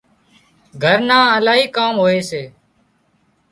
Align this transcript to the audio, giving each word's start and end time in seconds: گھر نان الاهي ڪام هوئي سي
گھر 0.83 0.97
نان 1.07 1.25
الاهي 1.35 1.65
ڪام 1.75 1.93
هوئي 2.03 2.19
سي 2.29 2.43